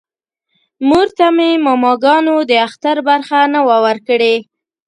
[0.87, 4.35] مور ته مې ماماګانو د اختر برخه نه وه ورکړې